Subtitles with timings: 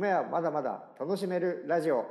[0.00, 2.06] 米はまだまだ楽しめるラジオ。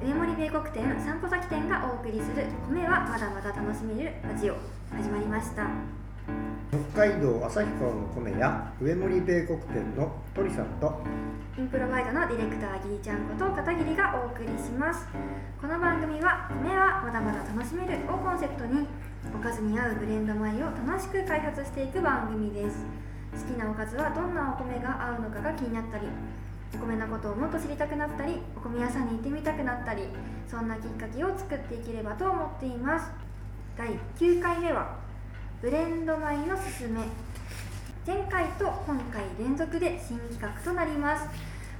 [0.00, 4.54] 上森米国店散歩先店がお送りする米はまだまだ楽しめるラジオ。
[4.96, 5.66] 始まりました。
[6.94, 11.02] 北海道旭川の米や上森米国店の鳥さんと
[11.58, 15.08] インプロバイドのディレクターギリちゃんこと片桐がお送りします。
[15.60, 18.86] この番組は米はまだまだ楽しめるをコンセプトに
[19.34, 22.86] おかずに合うブレンド米を楽しく開発していく番組です
[23.32, 26.06] 好きなおかずはどんなお米が合うのかが気になったり
[26.74, 30.04] お米のことをもっと知りたくなったりお米屋さんに行ってみたくなったり
[30.48, 33.10] そんなきっかけを作っていければと思っています。
[33.76, 33.88] 第
[34.18, 34.98] 9回目は
[35.62, 37.00] ブレンド米のすすめ。
[38.06, 41.28] 前回と今回連続で新企画となります。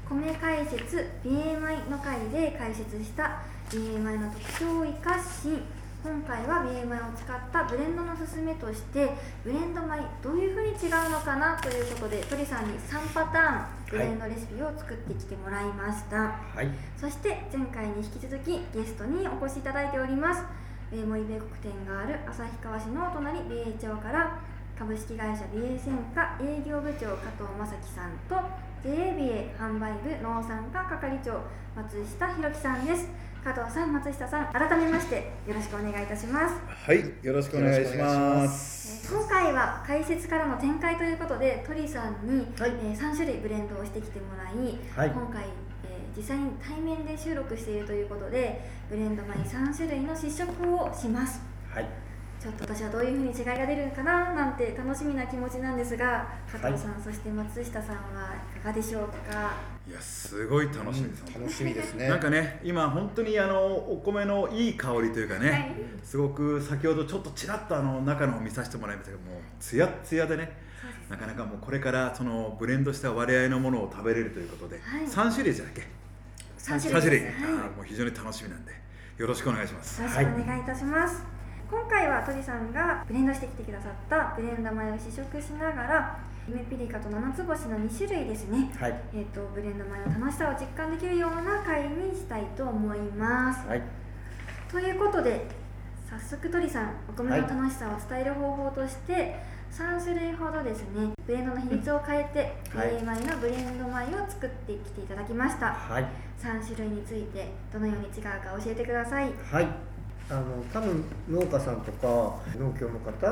[0.08, 5.62] 米解説 BA 米の回で解説した BA 米の特徴を生かし
[6.02, 9.10] 今回は米を使ったブレンドのすすめとして
[9.44, 16.68] ブレンド米どういうふうに違うのかなということで鳥さんに3パターンブレンドレシピを作ってきてもらいました、はい。
[16.96, 20.42] そして前回に引き続きゲストにお越しいただいております。
[20.90, 24.40] 米森米国店がある旭川市のお隣米栄町から
[24.78, 28.40] 株式会社美瑛専科営業部長加藤正樹さんと
[28.82, 31.44] JA 美瑛販売部農産課係長
[31.76, 33.06] 松下弘樹さんです
[33.42, 36.54] 加藤さん松下さん改めましてよろしくお願いいたします。
[36.68, 39.06] はい、よろしくお願いします。
[39.06, 42.70] えー今回は解説からの展開ということで鳥さんに、はい。
[42.84, 45.10] えー3種類ブレンドをしてきてもらい、はい。
[45.10, 51.40] 今回、えー実際に対面で収録しているということでブレンド米3種類の試食をします。
[51.70, 52.09] はい
[52.40, 59.52] ちょっと私はどういうふうに違いが出るのかななんて楽しみな気持ちなんですが加藤さん、そして松下さんはいかがでしょうか？
[59.86, 61.24] いや、すごい楽しみです。
[61.38, 62.08] 楽しみですね。
[62.08, 65.74] なんかね、今本当にあのお米のいい香りというかね、はい。
[66.02, 70.50] すごく先ほどちょっとちらっとあの中の方見させてもらいましたけども、つやっつやでね、
[71.10, 75.04] なかなかもうこれからそのブレンドした割合のものを食べれるということで、はい。
[75.04, 75.84] 3種類じゃなきゃ
[76.56, 77.20] 3 3種種類、類。
[77.20, 77.52] です、はい。
[77.52, 78.72] あーもう非常に楽しみなんで、
[79.18, 80.00] よろしくお願いします。
[80.00, 81.22] よろしくお願いいたします、
[81.70, 88.72] 今回は鳥さんがブレンドしてきてくださったブレンド米を試食しながら夢ピリカと七つ星の2種類ですね。
[88.76, 89.00] はい。
[89.14, 93.68] えー、とブレンド米の楽しさを実感できるような回にしたいと思います。
[93.68, 93.82] はい。
[94.68, 95.46] ということで
[96.10, 99.38] 早速鳥さんお米の楽しさを伝える方法として、
[99.70, 102.88] 3種類ほどですねブレンドの比率を変えて、はい。
[102.88, 105.72] BA 米のブレンド米を作ってきていただきました。
[105.72, 106.04] はい。
[106.36, 109.30] 3種類についてどのように違うか教えてください。
[109.52, 109.89] はい
[110.30, 113.28] あの多分農家さんとか農協の方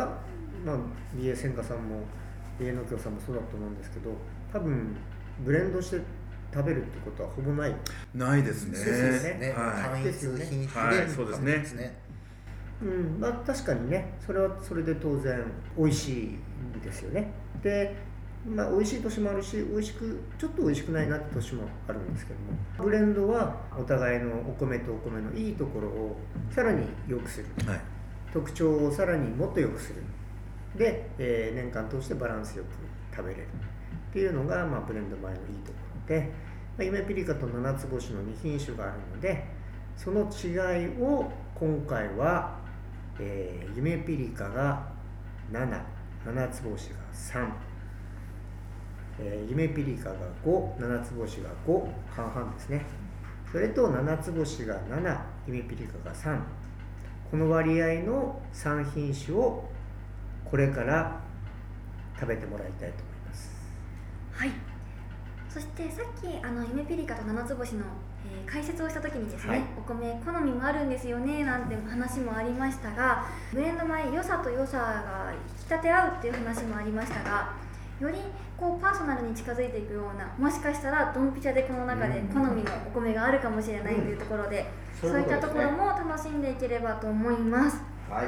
[0.64, 0.76] まあ
[1.14, 2.00] 美瑛専科さんも
[2.58, 4.10] 美瑛農協さんもそうだと思うんですけど
[4.52, 4.96] 多分
[5.44, 6.00] ブレンドして
[6.52, 7.74] 食べるってことはほぼない。
[8.14, 8.72] ないですね。
[8.72, 9.52] ですよね。
[9.52, 10.12] は単一
[10.48, 10.96] 品種はい。
[11.06, 11.52] でそうですね。
[11.52, 11.76] 食べます
[12.82, 13.20] うん。
[13.20, 14.14] まあ確かにね。
[14.24, 15.42] それはそれで当然
[15.76, 16.38] 美味しい
[16.82, 17.30] ですよね。
[17.62, 17.94] で
[18.46, 22.46] まあ美味しい年もあるし美味しくちょっと美味しくないなって年もあるんですけども。
[22.84, 26.16] ブレンドはお互いのお米とお米のいいところを
[26.50, 27.46] さらに良くする。
[27.64, 27.66] い。
[27.66, 27.80] はい。
[28.32, 30.02] 特徴をさらにもっと良くする。
[30.76, 33.46] で、えー年間通してバランスよく食べれる。
[34.10, 35.34] っていうのが、まあ、ブレンド米のいい
[35.64, 35.78] とこ
[36.08, 36.14] ろ。
[36.14, 36.32] で、
[36.78, 39.44] まあ、夢ピリカと七つ星の2品種があるので
[39.96, 42.56] その違いを今回は、
[43.18, 44.88] えー夢ピリカが
[45.52, 45.80] 7
[46.24, 47.50] 七つ星が3、
[49.20, 52.84] えー夢ピリカが5七つ星が5半々ですね。
[53.50, 56.38] それと七つ星が7夢ピリカが3
[57.30, 59.64] この割合の3品種を
[60.44, 61.20] これから
[62.18, 63.50] 食べてもらいたいと思います。
[64.32, 64.50] はい。
[65.48, 69.62] そしてさっきあの夢ピリカと七つ星の、えー解説をした時にですね、はい。
[69.78, 77.52] お米好みもあるんですよねなんて話もありましたがブレンド米良さと良さが引き立て合うっていう話もありましたが
[78.00, 78.18] より
[78.56, 87.80] こうパーソナルに近づいていくようなもしかしたらドンピシャでこの中で好みのお米があるかもしれないというところで、うんそういったところも楽しんでいければと思います。
[88.10, 88.26] はい。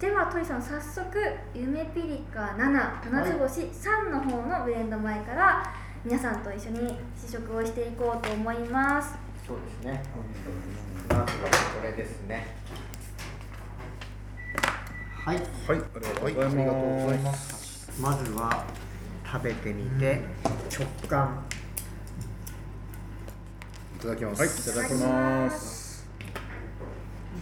[0.00, 1.18] では鳥さん早速
[1.52, 5.74] 夢ピリカ7七つ星3の方のブレンド米から
[6.04, 10.02] 皆さんと一緒に試食をしていこうと思いますそうですね。
[11.08, 12.46] まずはこれですね。
[15.24, 15.36] はい。
[15.36, 15.46] はい。
[15.66, 16.48] ありがとうはい、ござ
[17.16, 17.32] いま。
[17.32, 18.00] す。
[18.00, 18.64] まずは
[19.36, 20.22] 食べてみて
[20.70, 21.44] 直感。
[23.96, 24.74] いただきまはい、いす。
[24.74, 26.08] ただきます。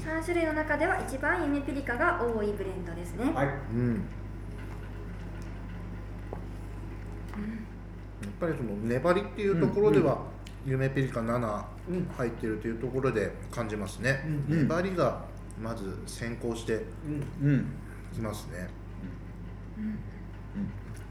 [0.05, 3.47] 3種類の中では一番夢ピリカが多いブレンドですね、はい。
[3.47, 3.95] うん。
[8.23, 10.19] やっぱりその粘りっていうところでは、
[10.67, 14.25] 夢ピリカ7うん入ってるというところで感じますね。
[14.49, 15.25] うん粘りが
[15.63, 16.85] まず先行して
[17.43, 17.49] うん。
[17.49, 17.67] うん。
[18.13, 18.69] きますね。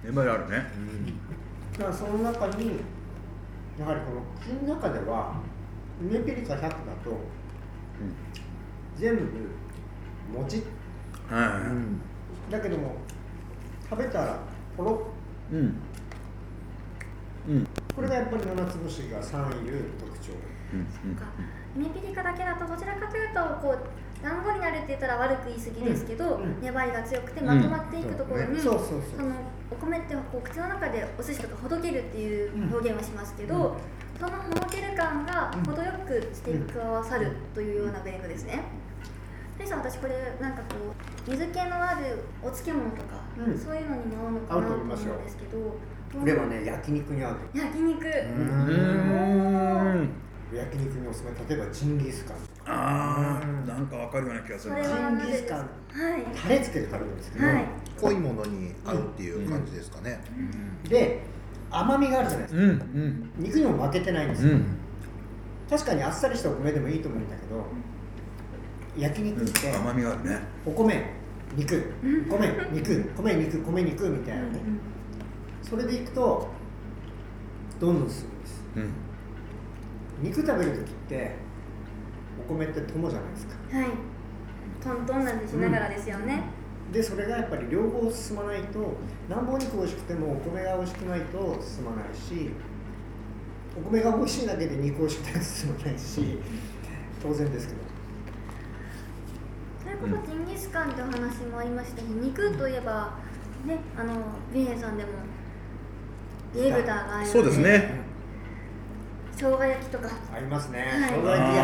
[0.04, 0.66] 粘りあるね。
[1.74, 2.80] だからその中に
[3.80, 5.42] やはりこの口の中では
[6.02, 6.70] 梅ピリカ100だ
[7.04, 7.18] と
[8.96, 9.22] 全部
[10.40, 10.62] もちっ
[11.30, 11.62] は
[12.52, 12.96] だけども
[13.90, 14.40] 食べたら
[14.78, 15.08] ポロ
[15.52, 15.76] いうん。
[17.48, 17.68] うん。
[17.96, 20.32] これがやっぱり七つ星が3いう特徴。
[20.74, 21.16] うん。
[21.16, 21.26] か。
[21.76, 26.44] 梅ピリカだけだとどちらかというとこう団子になるって言ったら悪く言い過ぎですけど、うん。
[26.44, 26.62] うん。
[26.62, 29.02] 粘りが強くてまとまっていくところに、そうそうそう。
[29.18, 29.36] その
[29.74, 33.76] お米ってこう口の中でお寿司とかほどけるっていう表現はしますけど、
[34.20, 38.64] そのほどける感が程よくして加わさるというようなブレンドですね。
[39.58, 40.76] でさん私これなんかこ
[41.28, 43.58] う水気のあるお漬物とか、うん。
[43.58, 44.98] そういうのにも合うのかなと思うんで
[45.30, 45.58] すけど
[46.20, 48.10] これはね焼肉に合うと焼肉、うー。
[50.02, 50.10] ん。
[50.54, 55.60] 焼肉におすすめ例えばジンギスカンあーなんかわかるような気がするジンギスカン。
[55.60, 55.68] はい。
[56.36, 57.66] タレつけて食べるんですけど、はい。
[58.00, 60.20] 濃いものに合うっていう感じですかね。
[60.88, 61.24] で
[61.70, 62.64] 甘みがあるじゃないですか。
[62.64, 63.32] うんうん。
[63.38, 64.66] 肉にも負けてないんですよ、うん。
[65.70, 67.66] 確かにあっさりしたお米でもいいと思うんだけど
[68.98, 70.40] 焼肉って甘みがあるね。
[70.66, 71.04] お米
[71.56, 74.44] 肉米肉米肉米肉みたいな。
[74.44, 74.60] ね
[75.62, 76.48] それでいくと
[77.80, 78.64] どんどん進むんです。
[78.76, 78.90] うん。
[80.22, 81.36] 肉食べる時って
[82.40, 83.78] お米って友じゃないですか。
[83.78, 83.88] はい。
[84.84, 86.44] トントンなんてしながらですよね、
[86.92, 88.98] でそれがやっぱり両方進まないと
[89.30, 92.52] なんぼ肉美味しくてもお米が美味しくないと進まないし
[93.78, 96.38] お米が美味しいだけで肉美味しくないと進まないし
[97.22, 97.80] 当然ですけど。
[99.84, 103.14] それこそジンギスカンってお話もありましたし肉といえば
[103.66, 104.14] ねあの
[104.54, 105.10] ビエさんでも
[106.56, 108.02] イエブターがあるのそうですね
[109.36, 110.10] 生姜焼きとか。
[110.34, 110.80] ありますね。
[110.80, 110.90] はい。
[111.12, 111.64] 生姜焼きや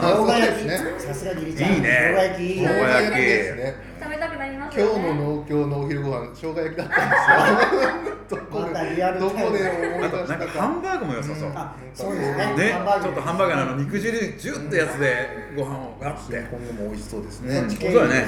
[0.00, 1.02] 生姜焼き。
[1.02, 1.72] さすがギリちゃん。
[1.74, 1.88] いいね。
[1.90, 2.60] 生姜焼き。
[2.60, 3.14] 生姜焼き。
[3.16, 3.74] ですね。
[4.00, 4.84] 食べたくなりますね。
[4.84, 8.40] 日の農協のお昼ご飯生姜焼きだったんですよ。
[8.40, 9.30] どこでリアルタイム。
[9.30, 11.48] どこで思い出したかハンバーグも良さそう。
[11.48, 11.56] うん。
[11.56, 12.54] あそうですね。
[12.56, 12.74] ね。
[13.02, 16.38] ちょっとハンバーガーの肉汁ジュッとやつでご飯をガッて。
[16.38, 17.66] 今後も美味しそうですそねっ。
[17.66, 18.24] ち系そうだね。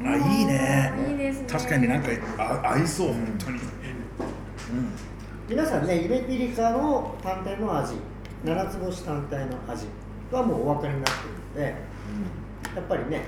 [0.00, 0.06] うん。
[0.06, 0.92] あいいね。
[1.10, 1.48] いいですね。
[1.50, 2.08] 確かになんか
[2.38, 3.58] あ合いそう本当に
[5.48, 7.94] 皆さんねゆめピリカの単体の味
[8.44, 9.86] 七つ星単体の味
[10.32, 11.22] はもうお分かりになって
[11.60, 11.74] るので
[12.76, 13.22] やっぱりね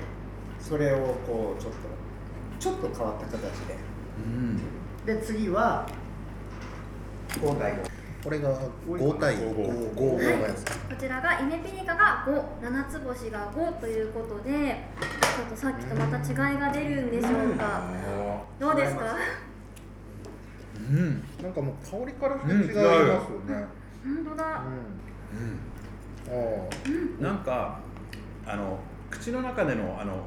[0.59, 1.79] それをこうちょっと
[2.59, 3.75] ちょっと変わった形で
[4.17, 4.61] うん
[5.05, 5.87] で次は
[7.41, 7.83] 交代の
[8.21, 8.53] これが
[8.85, 10.65] 5対5 5のやつ。
[10.65, 14.83] こちらがイメピリカが5、七つ星が5ということで、
[15.37, 17.81] ちょっとさっきとまた違いが出るんでしょうか。
[18.59, 19.15] どうですか？
[20.79, 23.67] うんなんかもう香りからして違いますよね。
[24.03, 24.63] 本当だ。
[24.65, 25.59] うん。
[26.29, 27.79] あなんか
[28.45, 28.79] あの
[29.09, 30.23] 口の中でのあの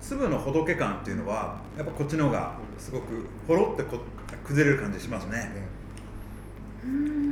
[0.00, 3.98] 粒のほどけ感っていうのはやっぱこっちの方がすごくほろってこ
[4.44, 5.32] 崩れる感じしますあ。
[5.32, 5.66] ねね
[6.84, 7.30] うん。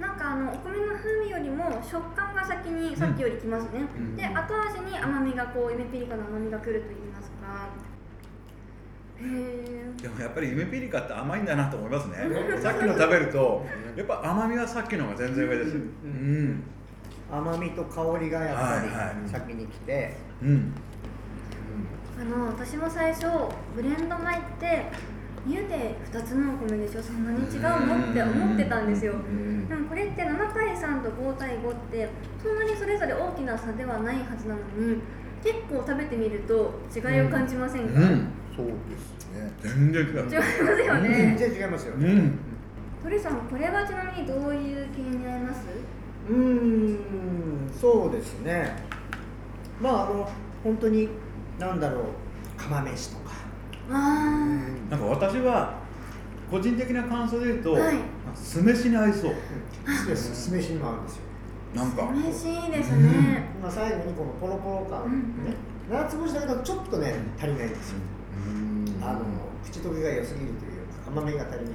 [0.00, 3.80] なんかあのお米の風味よりも食感が先にさっきよりきますね。
[3.96, 7.91] うんで後味に甘みがこうイメピリカの甘みが来ると言いますか。
[9.22, 10.02] へえ。
[10.02, 12.16] でもやっぱりゆめピリカって甘いんだなと思いますね。
[12.60, 13.64] さっきの食べると
[13.96, 16.48] やっぱ甘みはさっきの方が全然上ですううん。
[16.50, 16.62] ん。
[17.30, 20.72] 甘みと香りがやっぱり先に来て、うん。
[22.20, 23.26] あの私も最初
[23.74, 24.84] ブレンド米って
[25.48, 27.02] 言うて2つのお米でしょ？
[27.02, 28.10] そんなに違うの？
[28.10, 29.12] って思ってたんですよ。
[29.12, 29.68] うん。
[29.68, 32.08] でもこれって7対3と5対5って
[32.42, 35.00] そんなにそれぞれ大きな差ではないはずなのに
[35.42, 38.28] 結構食べてみると違いを感じませんか、違いうん。
[38.56, 39.50] そうですね。
[39.60, 40.34] 全然違うます。
[40.36, 40.42] よ
[41.02, 41.36] 全ね。
[41.38, 42.12] 然違いますよね。
[42.12, 42.38] うん。
[43.02, 45.60] 鳥さんこれはちなみにどういう系になります？
[46.30, 46.98] うーん。
[47.80, 48.76] そうですね。
[49.80, 50.30] まああの
[50.62, 51.08] 本当に
[51.58, 52.04] 何だろう。
[52.56, 53.32] 釜飯とか。
[53.90, 53.94] あ
[54.88, 55.74] なんか私は
[56.50, 57.96] 個人的な感想で言うと、はい。
[58.34, 59.32] 酢飯に合いそう。
[59.32, 60.16] うん。
[60.16, 61.22] 酢酢飯にも合うんですよ
[61.74, 62.08] なんか。
[62.08, 63.48] あ嬉しいですね。
[63.62, 65.44] まあ最後にこのポロポロ感、うん。
[65.44, 65.54] ね
[65.90, 67.98] 七つ星だけだとちょっとね足りないんですよ、
[69.02, 69.20] あの
[69.64, 71.74] 口溶けが良すぎるというか甘みが足りない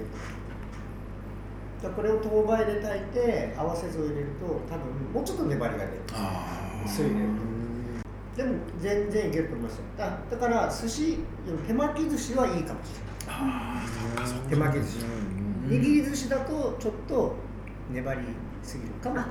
[1.84, 1.90] だか。
[1.90, 6.02] らこれを豆板で炊いて合わせ酢を入れると多分もうちょっと粘りが出る。
[6.14, 7.28] あ酢入れる
[8.36, 9.76] とでも全然いけると思います。
[9.78, 11.18] よだだから寿司
[11.68, 13.38] 手巻き寿司はいいかもしれな
[14.46, 14.50] い。
[14.50, 15.06] 手巻き寿司。
[15.06, 15.70] うん。
[15.70, 17.36] 握り寿司だとちょっと
[17.92, 18.22] 粘り
[18.64, 19.22] すぎるかも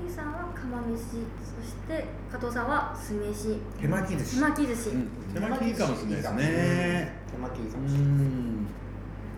[0.00, 4.36] 鳥さんは釜飯、そして加藤さんは酢飯、手巻き寿司。
[4.36, 4.90] 手巻き寿司。
[5.34, 7.12] 手巻きいいかもしれないですね。
[7.30, 8.66] 手巻きいいかうもしれないん。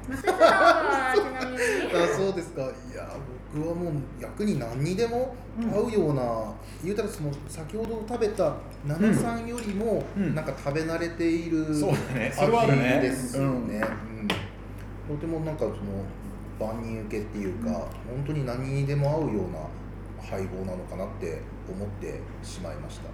[0.09, 1.59] 松下さんはちなみに。
[1.93, 2.63] あそうですか。
[2.63, 3.17] いや
[3.55, 6.23] 僕はもう逆に何にでも合うような、
[6.85, 8.55] 言うたらその先ほど食べた
[8.87, 10.35] 七々さんよりも、うん。
[10.35, 12.33] なんか食べ慣れているそうだね。
[12.33, 12.99] それはあるね。
[12.99, 13.83] 味ですよね、
[15.09, 15.17] うん。
[15.17, 15.75] とてもなんかその
[16.61, 19.59] 万人受けっていうか、本当に何にでも合うような
[20.23, 23.11] 配合なのかなって思ってしまいました。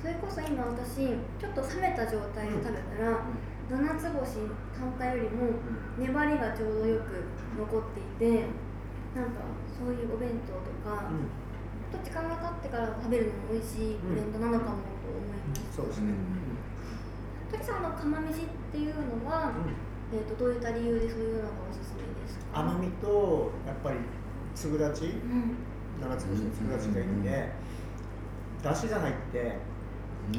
[0.00, 1.08] それこそ今私
[1.40, 3.20] ちょっと冷めた状態で食べたら、
[3.68, 4.46] 七つ星
[4.76, 5.54] 単体よりも
[5.98, 7.24] 粘りがちょうどよく
[7.58, 8.44] 残っていて
[9.16, 11.10] なんかそういうお弁当とか、
[11.90, 15.76] ちょっと時間が経ってから食べるのも美味しいブレンドなのかもと思います。
[15.76, 16.12] そうですね、
[17.50, 19.52] トキさんあの釜飯っていうのは、
[20.12, 22.60] えー、とどういった理由でそういうのがおすすめですか？
[22.60, 23.98] 甘みとやっぱり
[24.54, 25.04] 粒立ち？
[25.06, 25.56] うん
[26.00, 27.48] 七つ星の粒立ちがいいんで、
[28.62, 29.56] だしが入って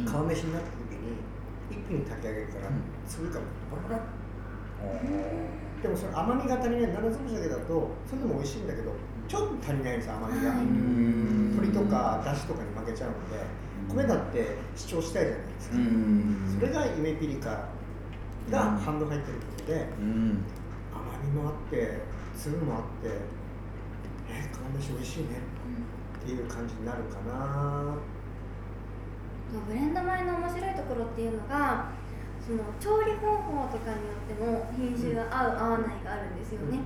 [0.05, 1.17] 釜飯になった時に
[1.71, 2.81] 一気に炊き上げるから、うん。
[3.07, 3.39] 粒が
[3.71, 4.05] バラバラ。
[5.81, 8.91] でもその甘みが足りない七つ星だけだとそれでも美味しいんだけど
[9.27, 10.65] ちょっと足りないんです甘みが、はい
[11.57, 13.41] 鶏とかだしとかに負けちゃうので
[13.89, 15.75] 米だって主張したいじゃないですか、
[16.59, 17.69] それが夢ピリカ
[18.51, 20.43] が半分入ってることで、うん。
[20.93, 22.01] 甘みもあって
[22.37, 23.09] 粒もあって
[24.29, 25.39] えー、釜飯美味しいね
[26.19, 27.95] っていう感じになるかな。
[29.65, 31.87] ブレンド米の面白いところっていうのが
[32.43, 36.79] その調理方法とかによっても品種が合う合わないがあるんですよね。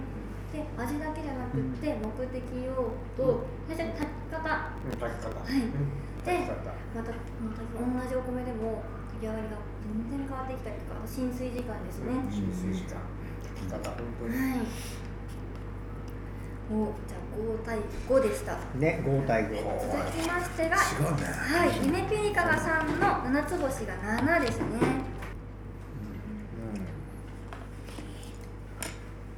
[0.53, 2.73] で味だけじゃなくって目的用
[3.17, 4.73] とそして炊き方。
[4.85, 5.41] うん炊き方。
[5.41, 5.61] はい。
[5.61, 5.89] うん。
[6.21, 6.37] で
[6.93, 7.09] また
[7.41, 12.13] また同じお米でも炊き上がりが全然変わってきたりとか浸水時間ですね。
[12.29, 13.01] 浸水時間。
[13.41, 14.37] 炊き方本当に。
[14.37, 15.00] はい。
[16.71, 18.57] おじゃあ5対5でした。
[18.77, 20.79] ね5対5続きましてが違
[21.11, 21.27] うね。
[21.27, 24.65] はい、夢ピリカが3の七つ星が7ですね。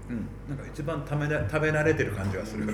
[0.09, 0.27] うん。
[0.47, 2.71] なんか一番食べな食べ慣れてる感じがする。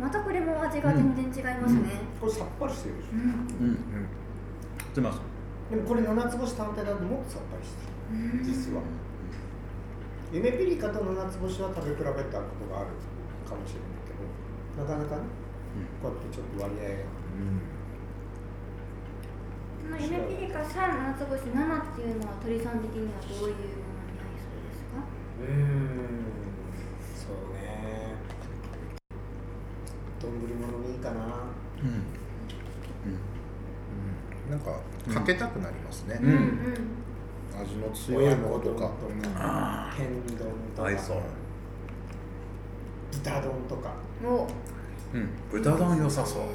[0.00, 1.80] またこれも味が全然違いますね。
[2.20, 3.08] これさっぱりしてるでしょ。
[3.12, 3.20] うん。
[3.20, 3.76] うん。
[4.94, 5.22] すみません
[5.70, 7.76] でもこれ七つ星単体だともっとさっぱりして
[8.10, 8.38] うん。
[8.38, 8.82] る実は
[10.32, 12.88] 夢ピリカと七つ星は食べ比べたことがある
[13.46, 14.24] かもしれないけど
[14.82, 15.28] なかなかね
[16.02, 17.04] こうやってちょっと割合が。
[19.82, 25.04] その夢ピリカ3、七つ星7っていうのは鳥さん的にはどういうものになりそうですか？
[25.42, 26.24] うーん。
[27.12, 28.14] そうね。
[30.20, 31.18] 丼物にいいかな。
[31.82, 32.08] うん。
[34.50, 34.80] なんか
[35.12, 36.38] かけたくなりますね、うんうん
[37.60, 38.90] 味の強いものとか。
[39.36, 40.06] あ天
[40.36, 40.90] 丼とか。
[43.10, 43.92] 豚丼とか。
[44.22, 44.28] うん。
[44.28, 44.48] お。
[45.14, 45.28] うん。
[45.50, 46.42] 豚丼良さそう。
[46.42, 46.48] ね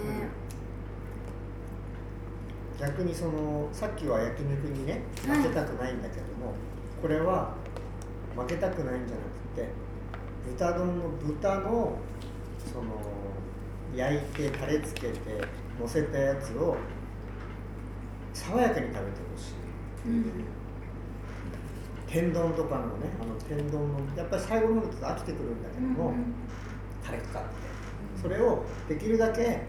[2.80, 5.38] 逆にそのさっきは焼肉にねはい。
[5.40, 6.54] 負けたくないんだけども、
[7.02, 7.56] これは
[8.36, 9.70] 負けたくないんじゃなくて
[10.52, 11.98] 豚丼の豚の
[12.72, 12.86] その
[13.96, 15.18] 焼いてタレつけて
[15.80, 16.78] 乗せたやつを
[18.34, 19.00] 爽やかに食べて
[19.36, 19.50] ほし
[20.06, 20.32] い、うん
[22.18, 26.16] 天丼とかのねあの天丼のやっぱり最後の方にちょっと飽きてくるんだけども、
[27.06, 27.50] タレかかって
[28.20, 29.62] それをできるだけ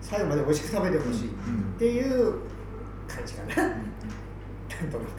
[0.00, 1.32] 最後まで美味しく食べてほしいっ
[1.78, 2.40] ていう
[3.06, 3.70] 感じかな、なん
[4.90, 5.10] となく。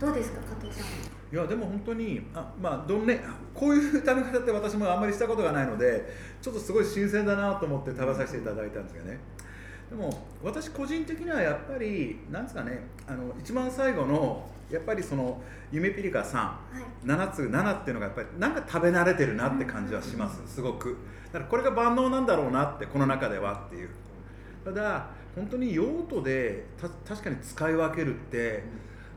[0.00, 0.86] どうですか加藤さん。
[1.32, 3.22] いやでも本当にあまあどんね
[3.54, 6.04] こういう食べ方って私もあんまりしたことがないので
[6.42, 9.20] ちょっとすごい新鮮だなと思って食べさせていただいたんですけどね。
[9.88, 17.06] でも私個人的にはやっぱりなんですかねあの一番最後のやっぱりその夢ピリカさんはい。
[17.06, 20.96] 7つ7っていうのがやっぱりなんか食べ慣れてるなって感じはしますすごく。
[21.32, 23.90] だからこれが万能なんだろうなってこの中ではっていう。
[24.64, 28.64] ただ本当に用途でた確かに使い分けるって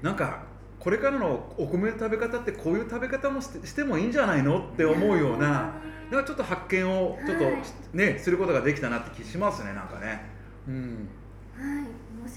[0.01, 0.43] なんか
[0.79, 5.73] これからのお米の食べ方ってこういう食べ方もしてもいいんじゃないのって思うような
[6.11, 7.55] なんかちょっと発見をちょっとはい。
[7.93, 10.25] ねすることができたなって気しますねなんかね。
[10.67, 11.07] うん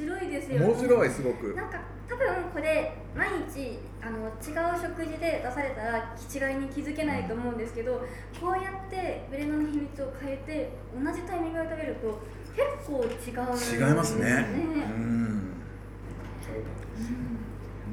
[0.07, 0.61] 白いですよ。
[0.61, 0.67] ね。
[0.67, 1.55] 面白いすごく。
[1.55, 8.00] なんか多分これ毎日あの違う食事で出されたら違いに気づけないと思うんですけど
[8.40, 12.19] こうやってブレンドの秘密を変えて同じタイミングで食べると
[12.57, 14.47] 結構違うんです違いますね。
[14.55, 15.19] うん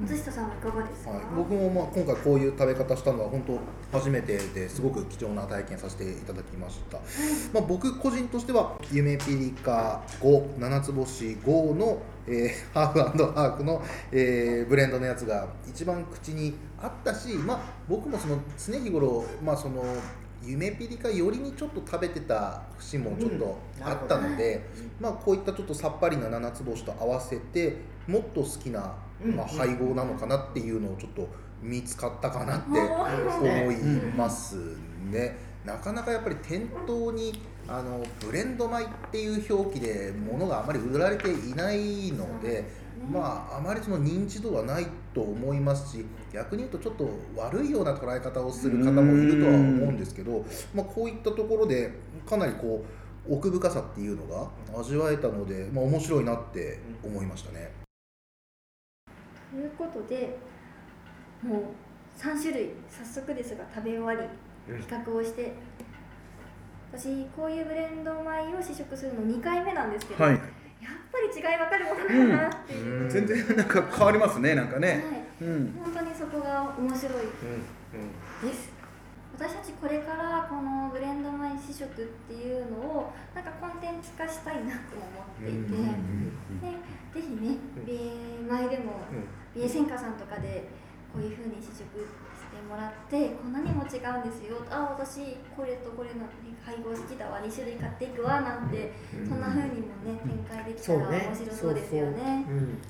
[0.06, 7.00] 松下さんはいかがですか、はい、僕もまあ今回こういう食べ方したのは本当初めてですごく貴重な体験させていただきました、
[7.52, 11.98] まあ、僕個人としては夢ピリカ5七つ星5の、
[12.28, 13.82] えー ハーフハーフの、
[14.12, 19.84] えーブレンドのやつが一番口にあったし、まあ、僕もその常日頃、まあ、その
[20.44, 24.62] 夢ピリカよりにちょっと食べてた節もちょっとあったので、
[25.00, 31.27] まあ、こういったちょっとさっぱりな七つ星と合わせてもっと好きなうんまあ、配合なのかなっていうのをちょっと
[31.62, 33.75] 見つかったかなってお思い
[34.15, 34.55] ます
[35.10, 35.38] ね。
[35.65, 42.63] なかなかやっぱり店頭にあのブレンド米っていう表記で物があまり売られていないので、
[43.12, 50.45] まああまりその認知度はないと思いますし逆に言うとちょっと悪いような捉え方をする方もいるとは思うんですけど、
[50.75, 51.91] まあ、こういったところで
[52.29, 52.86] かなりこ
[53.27, 57.85] う奥深さっていうのが味わえたので、まあ、面白いなって思いましたね。
[59.56, 60.38] ということで
[61.42, 61.62] もう
[62.20, 64.20] 3種類早速ですが食べ終わり
[64.74, 64.82] うん。
[64.82, 65.54] 比較をして
[66.92, 70.34] 私こういうブレンド米を試食するの2回目なんですけど、はい。
[70.34, 70.42] やっ
[71.12, 73.10] ぱり違い分かるものなんだなっていう、うん。
[73.10, 75.04] 全然なんか変わりますねなんかね、
[75.40, 75.80] はい、うん。
[75.84, 78.50] 本当にそこが面白いうん。
[78.50, 78.74] です
[79.38, 83.44] 私たちこれからこのブレンド米試食っていうのをなん。
[83.44, 85.70] かコンテンツ化したいなとも思っていて、
[86.62, 87.86] でぜひねうん。
[87.86, 87.94] 美
[88.50, 90.68] 米でもうん美瑛専科さんとかで
[91.14, 93.98] こういう風に試食してもらってこんなにも違うんで
[94.36, 94.60] すよ。
[94.70, 96.28] あ私これとこれの
[96.64, 97.40] 配合好きだわ。
[97.40, 98.42] 2種類買っていくわ。
[98.42, 102.46] なんてうんそんな風にもね展開できたら面白そうですよね。
[102.50, 102.82] うん。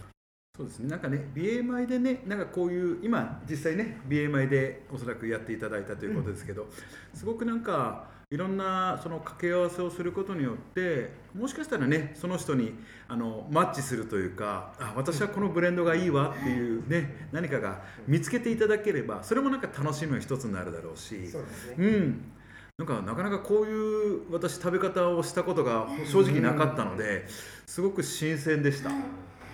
[0.57, 0.89] そうですね。
[0.89, 6.67] なんかね BMI でねなんかこういう今実際ね BMI でおそらくやっていただいたということですけど、
[7.13, 12.73] すごくなんかいろんなその掛け合わせをすることによってもしかしたらねその人に
[13.07, 21.29] あのマッチするというかあ私はこのブレンドがいいわっていうね何かが見つけていただければそれもなんか楽しみの一つになるだろうし。
[21.29, 21.75] そうですね。
[21.77, 22.31] うん。
[22.77, 27.25] なんかなかなかこういう私食べ方をしたことが正直なかったので
[27.65, 28.89] すごく新鮮でした。
[28.89, 28.97] はい。
[28.97, 29.01] うん。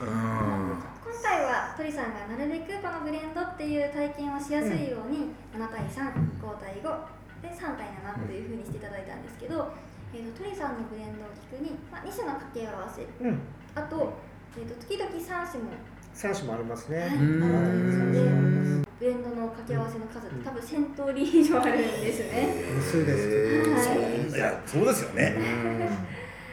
[0.08, 9.74] 今回は鳥さんがなるべくこのブレンドっていう体験をしやすいように7対35対5で3対7というふうにしていただいたんですけど、
[10.14, 13.02] えー、と鳥さんのブレンドを聞くに、まあ、2種の掛け合わせ。
[13.04, 13.40] うん。
[13.76, 14.14] あと,、
[14.58, 15.72] えー、と時々3種も、
[16.14, 17.00] 三種もありますね。
[17.00, 17.20] はい、あうん。
[17.20, 17.28] る
[17.74, 22.54] んですのでブレンドの掛け合わせの数って多分1000通り以上あるんですね。
[22.76, 23.18] 無数で
[23.66, 23.70] す。
[23.70, 23.82] はい。
[23.82, 24.38] そう。
[24.38, 25.36] いやそうですよね。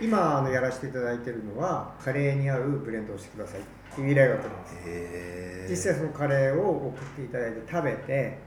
[0.01, 3.63] 今あのやらせていただいているのはカレーに合うブレンドをしてくださいっ
[3.95, 8.39] ていう依頼が来るんです実際そのカレーを送っていただいて食べて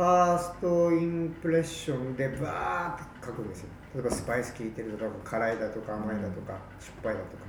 [0.00, 3.68] ファーストインプレッションでバーって書くんですよ。
[3.94, 7.42] 例えばスパイス効いてるとか辛いだとか甘いだとかしょっぱいだとか。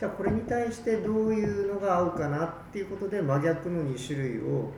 [0.00, 4.70] じゃあこれに対してどういうのが合うかなっていうことで真逆の2種類を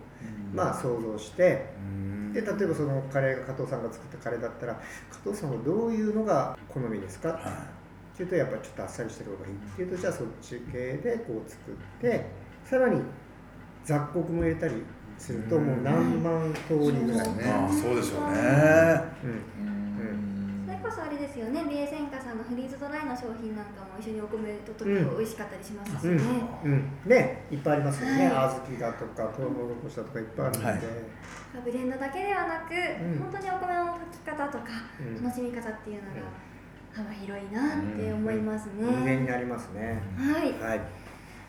[0.52, 2.32] まあ想像してうん。
[2.32, 4.80] で例えばそのカレーが加藤さんが作ったカレーだったら加
[5.22, 7.30] 藤さんはどういうのが好みですか？
[8.14, 9.54] っていうとやっぱりちょっとあっさりしてる方がいい。
[9.54, 12.26] っていうとじゃあそっち系でこう作って
[12.64, 13.00] さらに
[13.84, 14.82] 雑穀も入れたり
[15.18, 18.36] するともう何万通りぐらいね、ああそうでしょうね。
[19.24, 20.64] うん。
[20.66, 26.20] それこそあれですよね、美瑛専科さんのフリーズドライの商品なんかも一緒にお米ととくと美味しかったりしますしね。
[26.64, 26.72] うん。
[26.72, 28.54] うん、ねいっぱいありますよね、はい。
[28.54, 30.80] 小豆だとかトウモロコシだとかいっぱいあるので、はい。
[31.64, 33.18] ブレンドだけではなく、ん。
[33.18, 34.64] 本当にお米の炊き方とか、
[35.00, 35.24] うん。
[35.24, 36.28] 楽しみ方っていうのが
[36.92, 38.84] 幅広いなって思いますね。
[38.84, 40.80] 無限にありますね、はい、はい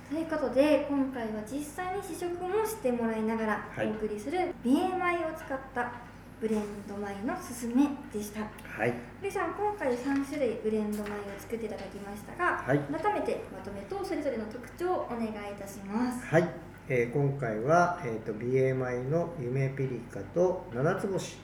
[0.09, 3.87] ということで今回は実際に試食もしてもらいながらはい。
[3.87, 5.91] お送りする美瑛米を使った
[6.39, 8.41] ブレンド米のすすめでした。
[8.41, 8.93] はい。
[9.21, 12.79] ルイさん、今回3種類ブレンド米を作っていただきましたが、はい。
[12.79, 16.25] 改めてまとめとそれぞれの特徴をお願いいたします。
[16.27, 16.47] はい、
[16.87, 21.37] えー今回は、えー、と美瑛米の夢ピリカと七つ星。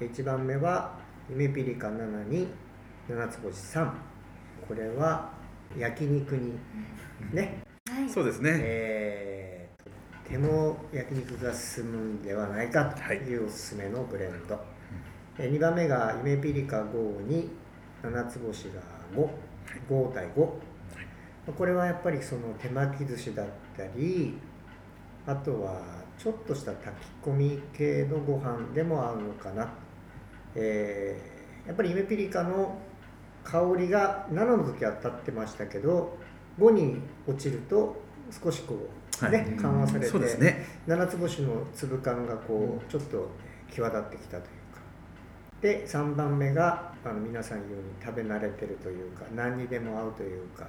[0.00, 2.48] 1番目は夢ピリカ7に
[3.08, 3.90] 七つ星3
[4.66, 5.30] これは
[5.78, 6.58] 焼肉に
[7.32, 7.73] ね、はい、
[8.14, 8.52] そうですね。
[8.62, 14.58] えーとても焼肉が進むんではないかとはいいうおすすめのブレンド、
[15.36, 17.50] え2番目が夢ピリカ5に
[18.04, 18.80] 七つ星が
[19.88, 23.46] 55対5これはやっぱりその手巻き寿司だっ
[23.76, 24.38] たり
[25.26, 25.82] あとは
[26.16, 29.68] ちょっとした炊き込み系のご飯でも合うのかな、
[30.54, 32.78] えーやっぱり夢ピリカの
[33.42, 36.16] 香りが7の時は立ってましたけど
[36.60, 38.74] 5に落ちると少しこ
[39.22, 39.46] う、ねはい。
[39.56, 40.66] 緩和されてそうね。
[40.86, 43.30] 七つ星の粒感がこうちょっと
[43.70, 44.80] 際立ってきたというか。
[45.60, 50.66] で3番目があの皆さんように食べ慣れてるというか何にでも合うというか。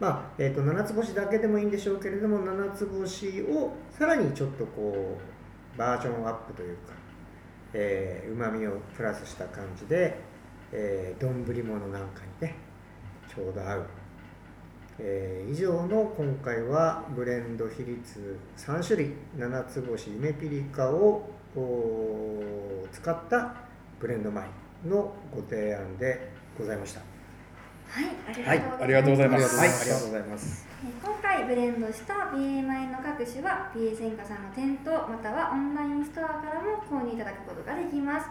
[0.00, 5.16] まあ、えー、と七つ星だけでもいいんでしょうけれども七つ星をさらにちょっとこ
[5.74, 6.92] うバージョンアップというか
[8.28, 10.18] うまみをプラスした感じで
[10.72, 12.54] えー丼、物なんかにね
[13.28, 13.86] ちょうど合う
[14.98, 21.28] えー以上の今回はブレンド比率3種類七つ星夢ピリカを
[22.92, 23.54] 使った
[24.00, 24.42] ブレンド米
[24.86, 27.00] のご提案でございました
[27.92, 29.54] はい、ありがとうございます。
[29.54, 30.66] はいはい、ありがとうございます。
[30.66, 30.72] えー
[31.04, 38.26] 今回ブレンドした BA 米の各種は BA 専科さんの店頭またはオンラインストアからも購入いただくことができます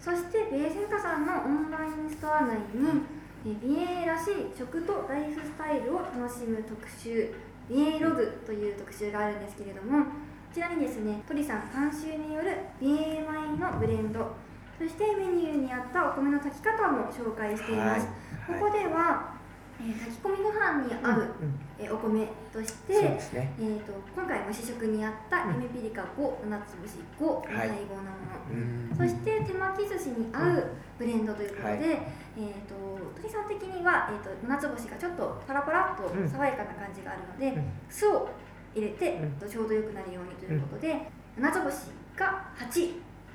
[0.00, 3.17] そして BA 専科さんのオンラインストア内に
[3.48, 7.34] えー BA らしい食とライフスタイルを楽しむ特集
[7.70, 10.10] BA ログという特集があるんですけれどもこ
[10.54, 14.36] ちらにですね鳥さん監修による BA 米のブレンド
[14.78, 18.06] そしてメニューに合ったお米の炊き方も紹介しています、
[18.46, 18.60] はい。
[18.60, 19.34] ここでは、
[19.80, 23.18] えー炊き込みご飯に合う、うんえーお米として、ね。
[23.60, 28.18] えー、と今回も試食にあったうんエメピリカ5、七つ星5のはい配合なも。
[28.50, 28.90] の、うん。
[28.96, 30.64] そして手巻き寿司に合う
[30.98, 31.80] ブレンドということで、はい。
[31.80, 32.74] えー、と
[33.16, 36.28] 鳥さん的には、えー、と七つ星がちょっとパラパラっとうん。
[36.28, 37.70] 爽やかな感じがあるので、うん。
[37.88, 38.28] 酢を
[38.74, 39.24] 入れて、うん。
[39.24, 41.76] えっとちょうどよくなるようにということで、七つ星
[42.16, 42.92] が8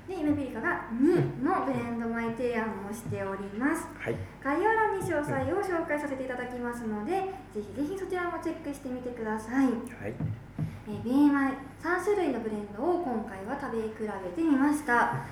[0.08, 3.88] でエメピリカが2のブレンド米提案もしております。
[3.98, 4.16] はい。
[4.42, 9.64] 概要欄に詳細を紹介させていただきますので、ぜひぜひそちらもチェックしてみてください。
[9.64, 9.74] はい。
[10.86, 15.24] えー、米米3種類のブレンドを今回は食べ比べてみました。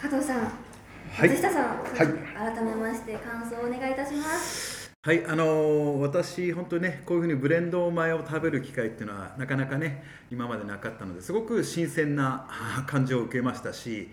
[0.00, 4.77] 加藤さん、はい松下さん、はい改めまして感想をお願いいたします。
[5.08, 12.46] はい、あの私、本当にね、こういうふうにブレンド米を食べる機会っていうのは、なかなかね、今までなかったので、すごく新鮮な
[12.86, 14.10] 感じを受けましたし、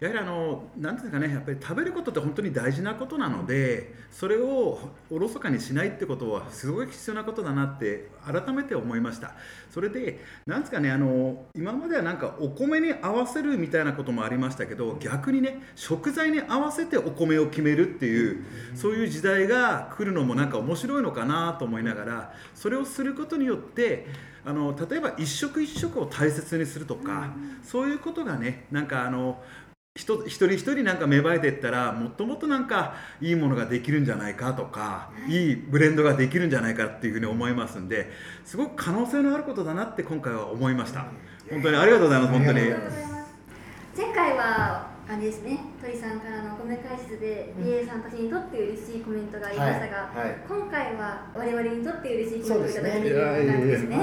[0.00, 4.78] やはりあの、なんていうんですかね、やっぱり食べることって本当に大事なことなので、それを
[5.10, 9.32] おろそかにしないってことは、すごい必要なことだなって、改めて思いました。
[9.70, 24.06] それで、なんですかね、あの今まではなんかお米に合わせるみたいなこともありましたけど、逆にね、食材に合わせてお米を決めるっていう、そういう時代が来るのもなんか面白いのかなと思いながらそれをすることによって
[24.44, 27.30] あの例えば一食一食を大切にするとか、
[27.62, 29.42] そういうことがねなんかあの
[29.96, 38.12] 人一人一人なんか芽生えていったらもっともっとなんかいいものができるんじゃないかとかいいブレンドができるんじゃないかっていうふうに思いますんで
[38.44, 41.06] すごく可能性のあることだなって今回は思いました。
[41.50, 42.60] 本当にありがとうございます本当に。
[43.96, 47.64] 前回はあれですね、鳥さんからのお米解説で、うん。
[47.64, 50.30] BA さんたちにとって嬉しいコメントがありましたが、はい。
[50.30, 50.36] はい。
[50.48, 53.96] 今回は我々にとって嬉しいコメントをいただけているような感じですね。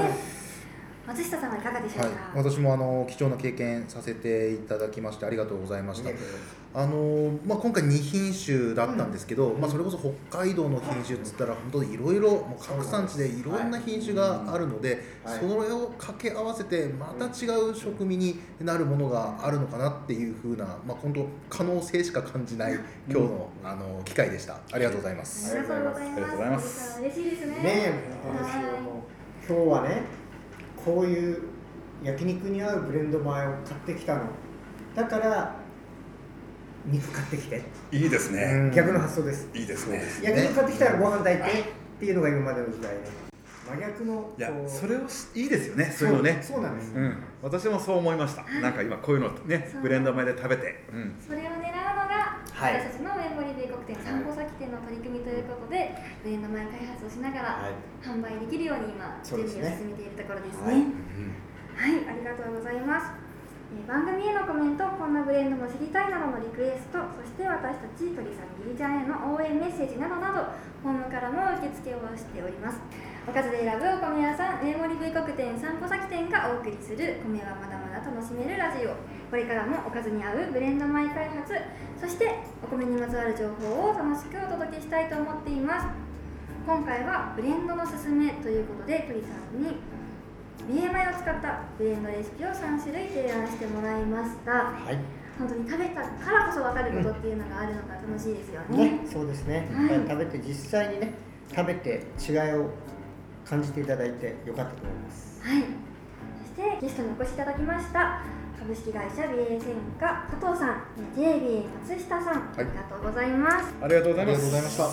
[1.06, 2.06] 松下さんはいかがでしょうか？
[2.06, 6.10] はい、私もあの貴重な経験させていただきましてありがとうございました。
[6.76, 9.96] あのまあ、今回2品種だったんですけど、まあ、それこそ
[10.28, 22.74] 北海道の品種っつったら本当にいろいろもう各産地でいろんな品種があるので、はいそれを掛け合わせてまた違う食味になるものがあるのかなっていうふうな、まあ、本当可能性しか感じない
[23.08, 25.56] 今日の,、あの機会でしたありがとうございます。
[25.56, 26.56] ありがとうございありがとうございま。
[26.56, 27.52] ますす嬉しいですね。
[27.52, 27.92] ねえ、
[29.48, 30.02] 今日はね、
[30.84, 31.42] こういう
[32.02, 34.22] 焼肉に合うブレンド米を買ってきたの。
[34.94, 35.56] だから
[36.86, 38.70] 肉買ってきて、いいですね。
[38.74, 39.48] 逆の発想です。
[39.54, 40.02] いいですね。
[40.22, 41.64] 焼肉買ってきたらご飯炊いてっ
[41.98, 43.00] ていうのが今までの時代ね。
[43.66, 45.86] 真逆のいやそれをしいいですよね。
[45.86, 46.38] そういうのね。
[46.42, 46.92] そうなんです。
[46.94, 48.44] うん、私もそう思いました。
[48.60, 52.74] なんか今こういうのねブレンド米で食べて、うん、それを狙うのが、はい。
[52.74, 53.33] 私たちの上森米国店
[54.04, 58.04] 散歩先店の取り組みということで、ブレンド米開発をしながら、はい。
[58.04, 60.92] 販売できるように今準備を進めているところですはいね。
[61.72, 63.08] はい、ありがとうございます。
[63.08, 70.46] えー番組へのコメント、こんなブレンドも知りたいなどのリクエスト、そして私たち鳥さんギリちゃんへの応援メッセージなどなど、
[70.84, 72.78] ホームからも受付をしております。
[73.26, 77.83] おかずで選ぶお米屋さん、上森部国店散歩先店がお送りする米はまだまだ
[78.14, 78.94] 楽しめるラジオ。
[79.28, 81.50] これからもおかずに合うブレンド米開発、
[82.00, 85.86] そしてお米にまつわる情報を楽しくお届けしたいと思っています。
[86.64, 89.82] 今回はブレンドのすすめということで鳥さんに
[90.70, 94.98] BMI を使ったブレンドレシピを3種類提案してもらいましたはい。
[95.36, 99.68] 本当に食べたからこそ分かることっていうのがあるのが楽しいですよね、ね、そうですね。
[99.74, 101.14] はい食べて実際にね、
[101.50, 102.70] 食べて違いを
[103.44, 105.42] 感じていただいてよかったと思います。
[105.42, 105.93] はいそ
[106.54, 108.22] してゲストにお越しいただきました
[108.58, 110.86] 株式会社 BA 専科加藤さん
[111.18, 114.84] JBA 松下さん、ありがとうございますありがとうございました。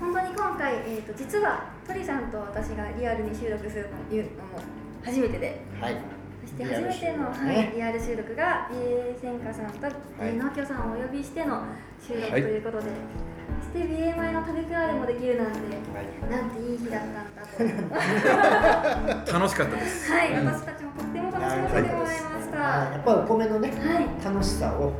[0.00, 4.58] 本当に今回、えー、と実は鳥さんと私がリアルに収録するというのも
[5.04, 5.96] 初めてではい。
[6.42, 11.62] そして初めての、リアル収録ねはい、リアル収録が BA 専科さんとい BA 農協さんをお呼びしての
[12.00, 12.90] 収録とはいいうことで、そし
[13.74, 16.06] て BA 米の食べ比べもできるなんて、はい。
[16.30, 19.32] なんていい日だったんだと。
[19.32, 20.12] 楽しかったです。
[20.12, 22.58] はい、私たちもとっても楽しませてもらいました。
[22.58, 24.92] はいやっぱりお米のね、はい楽しさを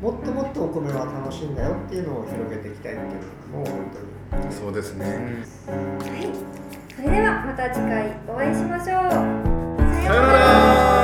[0.00, 3.90] もっともっとお米は楽しいんだよっていうのを広げていきたいっていうのがもう本
[4.30, 5.04] 当にそうですね。
[5.04, 6.28] はい、
[6.96, 9.00] それではまた次回お会いしましょう。
[9.00, 11.01] ささようなら。